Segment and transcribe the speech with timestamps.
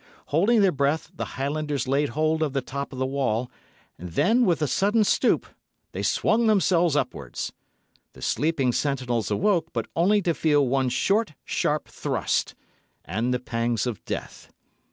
[0.33, 3.51] Holding their breath the Highlanders laid hold of the top of the wall,
[3.99, 5.45] then with a sudden stoop,
[5.91, 7.51] they swung themselves upwards.
[8.13, 14.03] The sleeping sentinels awoke, but only to feel one short, sharp thrust—and the pangs of
[14.05, 14.49] death.